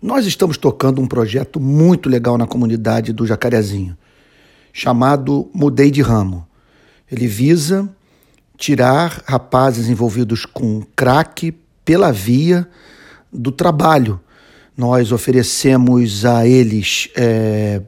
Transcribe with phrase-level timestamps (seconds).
[0.00, 3.98] Nós estamos tocando um projeto muito legal na comunidade do Jacarezinho,
[4.72, 6.46] chamado Mudei de Ramo.
[7.10, 7.88] Ele visa
[8.56, 11.52] tirar rapazes envolvidos com crack
[11.84, 12.68] pela via
[13.32, 14.20] do trabalho.
[14.76, 17.82] Nós oferecemos a eles é,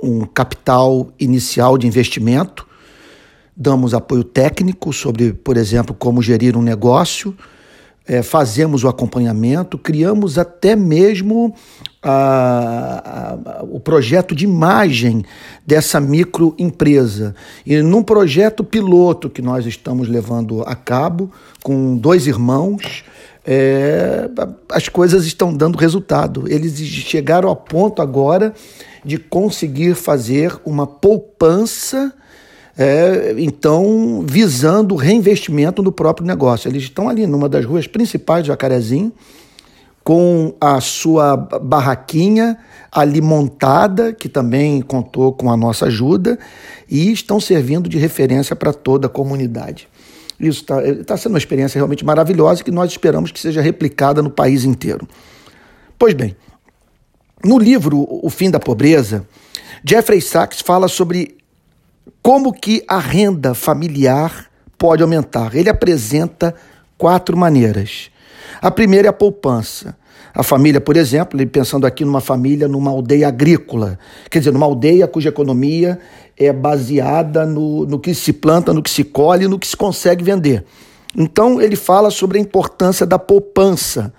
[0.00, 2.64] um capital inicial de investimento,
[3.56, 7.36] damos apoio técnico sobre, por exemplo, como gerir um negócio
[8.10, 11.54] é, fazemos o acompanhamento, criamos até mesmo
[12.02, 15.24] a, a, o projeto de imagem
[15.64, 17.36] dessa microempresa.
[17.64, 21.30] E num projeto piloto que nós estamos levando a cabo
[21.62, 23.04] com dois irmãos,
[23.46, 24.28] é,
[24.72, 26.48] as coisas estão dando resultado.
[26.48, 28.52] Eles chegaram ao ponto agora
[29.04, 32.12] de conseguir fazer uma poupança
[32.82, 36.66] é, então visando reinvestimento no próprio negócio.
[36.66, 39.12] Eles estão ali numa das ruas principais de Jacarezinho,
[40.02, 42.56] com a sua barraquinha
[42.90, 46.38] ali montada, que também contou com a nossa ajuda,
[46.88, 49.86] e estão servindo de referência para toda a comunidade.
[50.40, 54.30] Isso está tá sendo uma experiência realmente maravilhosa que nós esperamos que seja replicada no
[54.30, 55.06] país inteiro.
[55.98, 56.34] Pois bem,
[57.44, 59.28] no livro O Fim da Pobreza,
[59.84, 61.39] Jeffrey Sachs fala sobre
[62.22, 65.54] como que a renda familiar pode aumentar?
[65.54, 66.54] Ele apresenta
[66.96, 68.10] quatro maneiras.
[68.60, 69.96] A primeira é a poupança.
[70.32, 73.98] A família, por exemplo, pensando aqui numa família numa aldeia agrícola,
[74.30, 75.98] quer dizer, numa aldeia cuja economia
[76.36, 80.22] é baseada no, no que se planta, no que se colhe, no que se consegue
[80.22, 80.64] vender.
[81.16, 84.12] Então, ele fala sobre a importância da poupança.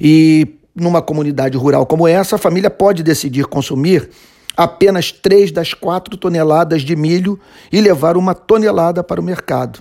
[0.00, 4.08] E numa comunidade rural como essa, a família pode decidir consumir
[4.58, 7.38] apenas três das quatro toneladas de milho
[7.70, 9.78] e levar uma tonelada para o mercado.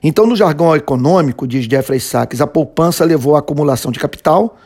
[0.00, 4.56] Então, no jargão econômico, diz Jeffrey Sachs, a poupança levou à acumulação de capital,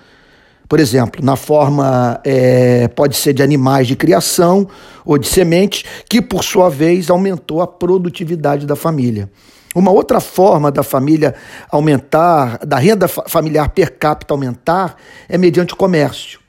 [0.69, 4.69] por exemplo, na forma é, pode ser de animais de criação
[5.05, 9.30] ou de sementes, que por sua vez aumentou a produtividade da família.
[9.74, 11.35] Uma outra forma da família
[11.70, 14.96] aumentar, da renda familiar per capita aumentar,
[15.29, 16.43] é mediante comércio.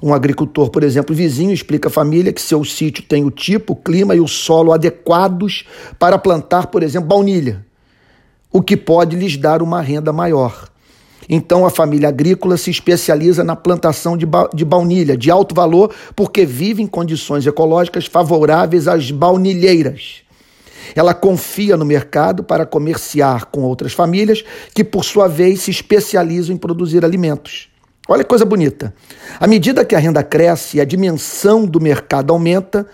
[0.00, 3.76] Um agricultor, por exemplo, vizinho, explica à família que seu sítio tem o tipo, o
[3.76, 5.64] clima e o solo adequados
[5.98, 7.66] para plantar, por exemplo, baunilha,
[8.52, 10.68] o que pode lhes dar uma renda maior.
[11.28, 15.94] Então a família agrícola se especializa na plantação de, ba de baunilha de alto valor
[16.16, 20.22] porque vive em condições ecológicas favoráveis às baunilheiras.
[20.94, 24.42] Ela confia no mercado para comerciar com outras famílias
[24.74, 27.67] que, por sua vez, se especializam em produzir alimentos.
[28.10, 28.94] Olha que coisa bonita.
[29.38, 32.86] À medida que a renda cresce e a dimensão do mercado aumenta,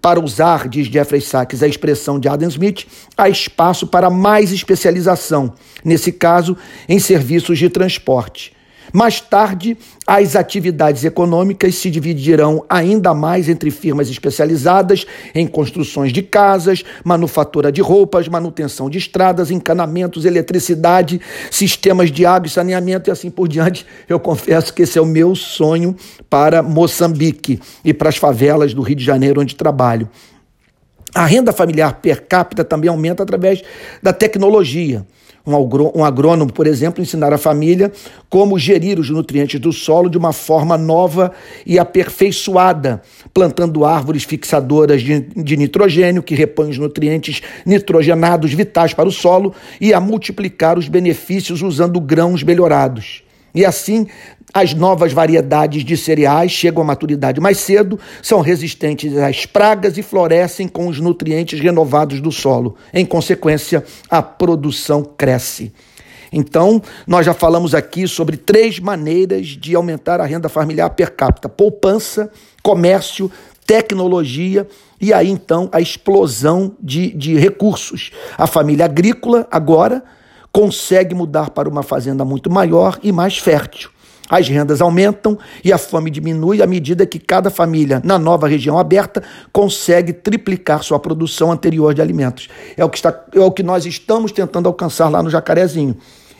[0.00, 2.86] para usar, diz Jeffrey Sachs, a expressão de Adam Smith,
[3.16, 5.52] há espaço para mais especialização,
[5.84, 6.56] nesse caso,
[6.88, 8.52] em serviços de transporte.
[8.92, 16.22] Mais tarde, as atividades econômicas se dividirão ainda mais entre firmas especializadas em construções de
[16.22, 21.20] casas, manufatura de roupas, manutenção de estradas, encanamentos, eletricidade,
[21.50, 23.86] sistemas de água e saneamento e assim por diante.
[24.08, 25.94] Eu confesso que esse é o meu sonho
[26.28, 30.08] para Moçambique e para as favelas do Rio de Janeiro, onde trabalho.
[31.14, 33.62] A renda familiar per capita também aumenta através
[34.02, 35.04] da tecnologia.
[35.46, 37.90] Um agrônomo, por exemplo, ensinar a família
[38.28, 41.32] como gerir os nutrientes do solo de uma forma nova
[41.64, 49.08] e aperfeiçoada, plantando árvores fixadoras de, de nitrogênio que repõem os nutrientes nitrogenados vitais para
[49.08, 53.22] o solo e a multiplicar os benefícios usando grãos melhorados.
[53.54, 54.06] E assim,
[54.52, 60.02] as novas variedades de cereais chegam à maturidade mais cedo, são resistentes às pragas e
[60.02, 62.76] florescem com os nutrientes renovados do solo.
[62.92, 65.72] Em consequência, a produção cresce.
[66.32, 71.48] Então, nós já falamos aqui sobre três maneiras de aumentar a renda familiar per capita:
[71.48, 72.30] poupança,
[72.62, 73.30] comércio,
[73.66, 74.66] tecnologia
[75.00, 78.10] e aí então a explosão de, de recursos.
[78.36, 80.02] A família agrícola agora
[80.52, 83.90] consegue mudar para uma fazenda muito maior e mais fértil.
[84.30, 88.78] As rendas aumentam e a fome diminui à medida que cada família na nova região
[88.78, 92.48] aberta consegue triplicar sua produção anterior de alimentos.
[92.76, 95.96] É o que, está, é o que nós estamos tentando alcançar lá no Jacarezinho.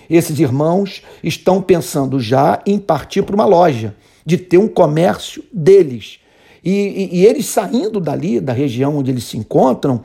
[0.08, 3.94] Esses irmãos estão pensando já em partir para uma loja,
[4.24, 6.20] de ter um comércio deles.
[6.64, 10.02] E, e, e eles saindo dali, da região onde eles se encontram,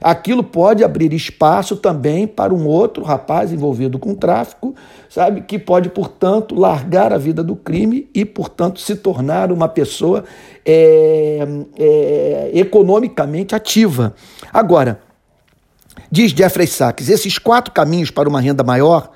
[0.00, 4.74] aquilo pode abrir espaço também para um outro rapaz envolvido com tráfico,
[5.08, 10.24] sabe, que pode, portanto, largar a vida do crime e, portanto, se tornar uma pessoa
[10.64, 11.46] é,
[11.78, 14.14] é, economicamente ativa.
[14.52, 15.00] Agora,
[16.10, 19.10] diz Jeffrey Sachs, esses quatro caminhos para uma renda maior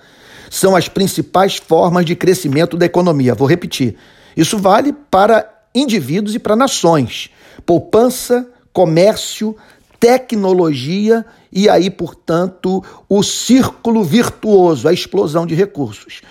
[0.50, 3.34] são as principais formas de crescimento da economia.
[3.34, 3.96] Vou repetir.
[4.36, 7.30] Isso vale para indivíduos e para nações.
[7.64, 9.56] Poupança, comércio,
[10.02, 16.22] tecnologia e aí, portanto, o círculo virtuoso, a explosão de recursos.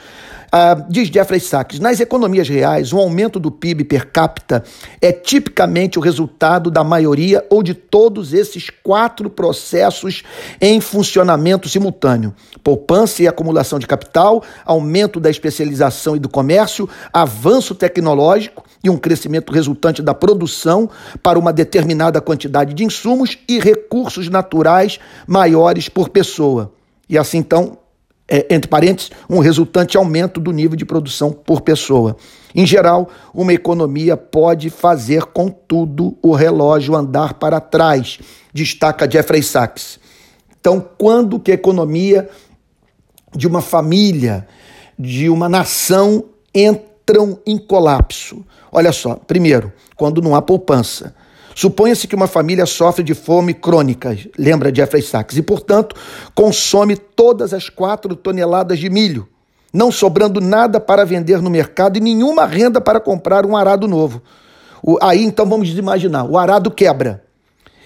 [0.53, 4.61] Uh, diz Jeffrey Sachs, nas economias reais, o aumento do PIB per capita
[4.99, 10.23] é tipicamente o resultado da maioria ou de todos esses quatro processos
[10.59, 17.73] em funcionamento simultâneo: poupança e acumulação de capital, aumento da especialização e do comércio, avanço
[17.73, 20.89] tecnológico e um crescimento resultante da produção
[21.23, 26.73] para uma determinada quantidade de insumos e recursos naturais maiores por pessoa.
[27.07, 27.77] E assim, então,
[28.33, 32.15] é, entre parênteses, um resultante aumento do nível de produção por pessoa.
[32.55, 38.19] Em geral, uma economia pode fazer, contudo, o relógio andar para trás,
[38.53, 39.99] destaca Jeffrey Sachs.
[40.57, 42.29] Então, quando que a economia
[43.35, 44.47] de uma família,
[44.97, 46.23] de uma nação
[46.55, 48.45] entram em colapso?
[48.71, 51.13] Olha só, primeiro, quando não há poupança.
[51.55, 55.95] Suponha-se que uma família sofre de fome crônica, lembra Jeffrey Sachs, e, portanto,
[56.33, 59.27] consome todas as quatro toneladas de milho,
[59.73, 64.21] não sobrando nada para vender no mercado e nenhuma renda para comprar um arado novo.
[64.83, 67.23] O, aí, então, vamos imaginar: o arado quebra.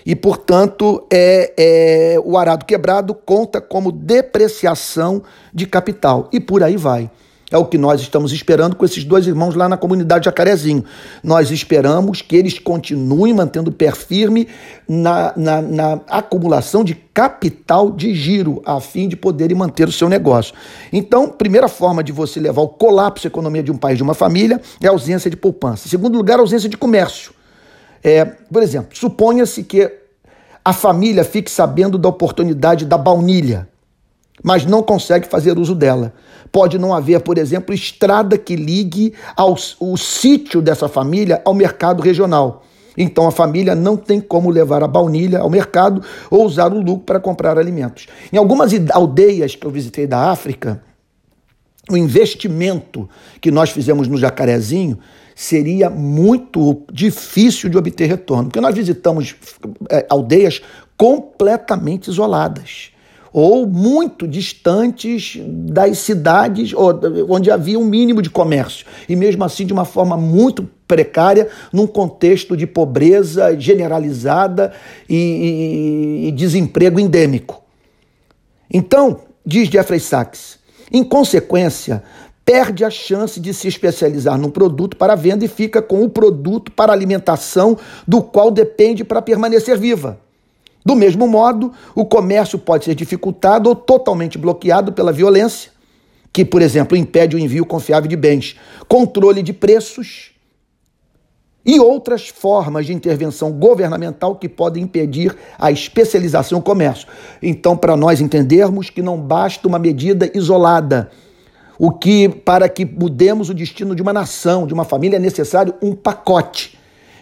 [0.06, 6.30] E, portanto, é, é, o arado quebrado conta como depreciação de capital.
[6.32, 7.10] E por aí vai.
[7.52, 10.84] É o que nós estamos esperando com esses dois irmãos lá na comunidade Jacarezinho.
[11.24, 14.48] Nós esperamos que eles continuem mantendo pé firme
[14.88, 20.10] na, na, na, acumulação de capital de giro, a fim de poderem manter o seu
[20.10, 20.56] negócio.
[20.92, 24.16] Então, primeira forma de você levar o colapso à economia de um país, de uma
[24.16, 25.88] família, é a ausência de poupança.
[25.88, 27.32] Segundo lugar, a ausência de comércio.
[28.04, 29.92] É, por exemplo, suponha-se que
[30.64, 33.68] a família fique sabendo da oportunidade da baunilha
[34.46, 36.14] mas não consegue fazer uso dela.
[36.52, 42.04] Pode não haver, por exemplo, estrada que ligue ao, o sítio dessa família ao mercado
[42.04, 42.64] regional.
[42.96, 47.06] Então a família não tem como levar a baunilha ao mercado ou usar o lucro
[47.06, 48.06] para comprar alimentos.
[48.32, 50.80] Em algumas aldeias que eu visitei da África,
[51.90, 53.10] o investimento
[53.42, 55.00] que nós fizemos no Jacarezinho
[55.34, 59.36] seria muito difícil de obter retorno, porque nós visitamos
[59.90, 60.62] é, aldeias
[60.96, 62.92] completamente isoladas
[63.38, 66.72] ou muito distantes das cidades
[67.28, 68.86] onde havia um mínimo de comércio.
[69.10, 74.72] E mesmo assim, de uma forma muito precária, num contexto de pobreza generalizada
[75.10, 77.62] e, e, e desemprego endêmico.
[78.74, 80.58] Então, diz Jeffrey Sachs,
[80.90, 82.04] em consequência,
[82.46, 86.72] perde a chance de se especializar num produto para venda e fica com o produto
[86.72, 87.78] para alimentação
[88.08, 90.24] do qual depende para permanecer viva.
[90.86, 95.72] Do mesmo modo, o comércio pode ser dificultado ou totalmente bloqueado pela violência,
[96.32, 98.56] que, por exemplo, impede o envio confiável de bens,
[98.88, 100.32] controle de preços
[101.66, 107.08] e outras formas de intervenção governamental que podem impedir a especialização no comércio.
[107.42, 111.10] Então, para nós entendermos que não basta uma medida isolada,
[111.80, 115.74] o que para que mudemos o destino de uma nação, de uma família é necessário
[115.82, 116.75] um pacote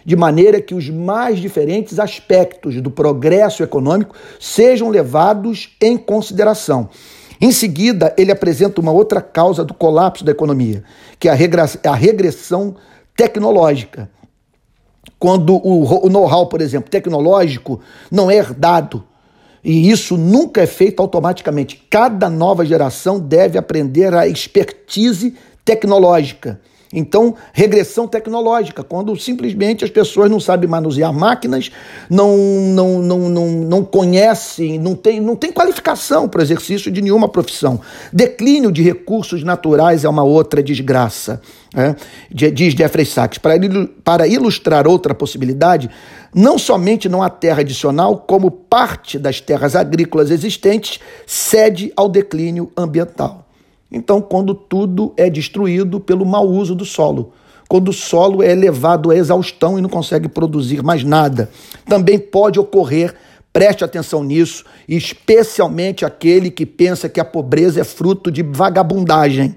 [0.04, 6.88] de maneira que os mais diferentes aspectos do progresso econômico sejam levados em consideração.
[7.40, 10.84] Em seguida, ele apresenta uma outra causa do colapso da economia,
[11.18, 12.76] que é a regressão
[13.16, 14.10] tecnológica.
[15.18, 17.80] Quando o know-how, por exemplo, tecnológico
[18.10, 19.04] não é herdado,
[19.62, 21.82] e isso nunca é feito automaticamente.
[21.88, 25.34] Cada nova geração deve aprender a expertise
[25.64, 26.60] tecnológica.
[26.94, 31.70] Então, regressão tecnológica, quando simplesmente as pessoas não sabem manusear máquinas,
[32.08, 37.02] não, não, não, não, não conhecem, não tem, não tem qualificação para o exercício de
[37.02, 37.80] nenhuma profissão.
[38.12, 41.42] Declínio de recursos naturais é uma outra desgraça,
[41.74, 41.96] né?
[42.30, 43.38] diz Jeffrey Sachs.
[43.38, 43.54] Para,
[44.04, 45.90] para ilustrar outra possibilidade,
[46.32, 52.70] não somente não há terra adicional, como parte das terras agrícolas existentes cede ao declínio
[52.76, 53.43] ambiental.
[53.90, 57.32] Então, quando tudo é destruído pelo mau uso do solo,
[57.68, 61.50] quando o solo é levado à exaustão e não consegue produzir mais nada,
[61.86, 63.14] também pode ocorrer,
[63.52, 69.56] preste atenção nisso, especialmente aquele que pensa que a pobreza é fruto de vagabundagem.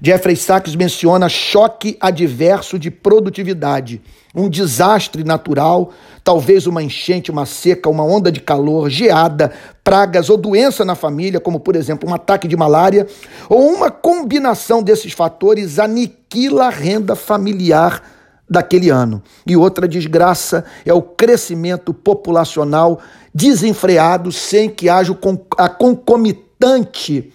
[0.00, 4.02] Jeffrey Sachs menciona choque adverso de produtividade,
[4.34, 5.90] um desastre natural,
[6.22, 11.40] talvez uma enchente, uma seca, uma onda de calor, geada, pragas ou doença na família,
[11.40, 13.06] como por exemplo um ataque de malária,
[13.48, 18.02] ou uma combinação desses fatores aniquila a renda familiar
[18.48, 19.22] daquele ano.
[19.46, 23.00] E outra desgraça é o crescimento populacional
[23.34, 25.16] desenfreado sem que haja
[25.56, 27.32] a concomitante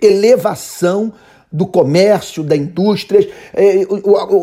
[0.00, 1.12] elevação
[1.54, 3.86] do comércio, da indústria, é,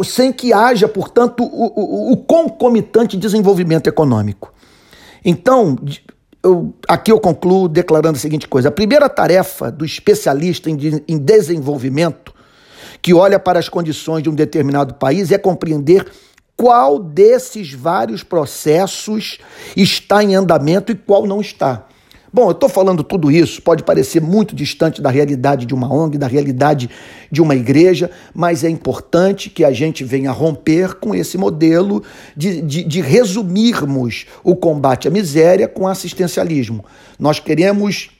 [0.05, 4.53] sem que haja, portanto, o, concomitante desenvolvimento econômico.
[5.23, 5.75] Então,
[6.41, 12.33] eu, aqui eu concluo declarando a seguinte coisa: a primeira tarefa do especialista em desenvolvimento,
[13.01, 16.09] que olha para as condições de um determinado país, é compreender
[16.55, 19.37] qual desses vários processos
[19.75, 21.87] está em andamento e qual não está.
[22.33, 26.17] Bom, eu estou falando tudo isso, pode parecer muito distante da realidade de uma ONG,
[26.17, 26.89] da realidade
[27.29, 32.01] de uma igreja, mas é importante que a gente venha romper com esse modelo
[32.35, 36.85] de, de, de resumirmos o combate à miséria com assistencialismo.
[37.19, 38.11] Nós queremos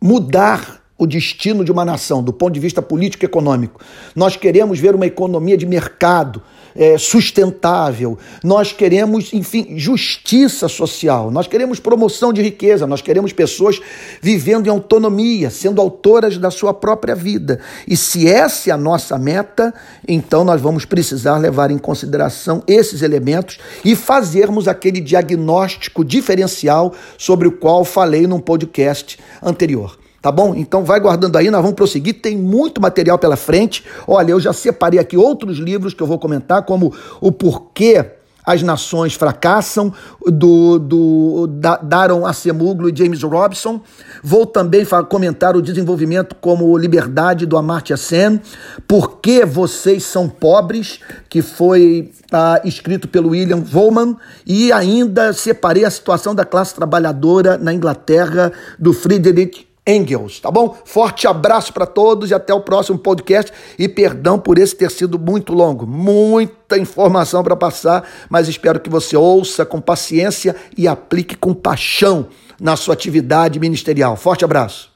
[0.00, 3.80] mudar o destino de uma nação do ponto de vista político e econômico.
[4.14, 6.42] Nós queremos ver uma economia de mercado
[6.74, 8.18] é, sustentável.
[8.44, 11.30] Nós queremos, enfim, justiça social.
[11.30, 12.86] Nós queremos promoção de riqueza.
[12.86, 13.80] Nós queremos pessoas
[14.20, 17.60] vivendo em autonomia, sendo autoras da sua própria vida.
[17.86, 19.74] E se essa é a nossa meta,
[20.06, 27.48] então nós vamos precisar levar em consideração esses elementos e fazermos aquele diagnóstico diferencial sobre
[27.48, 30.56] o qual falei num podcast anterior tá bom?
[30.56, 33.84] Então vai guardando aí, nós vamos prosseguir, tem muito material pela frente.
[34.08, 38.04] Olha, eu já separei aqui outros livros que eu vou comentar, como O Porquê
[38.44, 39.92] as Nações Fracassam,
[40.26, 43.80] do, do da, Daron Acemoglu e James Robson.
[44.20, 48.40] Vou também comentar o desenvolvimento como Liberdade, do Amartya Sen.
[48.88, 54.16] Por que Vocês São Pobres, que foi ah, escrito pelo William Volman.
[54.44, 60.76] E ainda separei a situação da classe trabalhadora na Inglaterra, do Friedrich Engels, tá bom?
[60.84, 63.52] Forte abraço para todos e até o próximo podcast.
[63.78, 68.90] E perdão por esse ter sido muito longo, muita informação para passar, mas espero que
[68.90, 72.26] você ouça com paciência e aplique com paixão
[72.60, 74.16] na sua atividade ministerial.
[74.16, 74.84] Forte abraço.